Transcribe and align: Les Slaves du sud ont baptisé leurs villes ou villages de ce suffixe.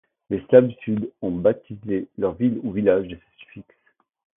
Les 0.31 0.43
Slaves 0.47 0.65
du 0.69 0.73
sud 0.77 1.11
ont 1.21 1.29
baptisé 1.29 2.07
leurs 2.17 2.33
villes 2.33 2.59
ou 2.63 2.71
villages 2.71 3.07
de 3.07 3.15
ce 3.17 3.43
suffixe. 3.45 3.67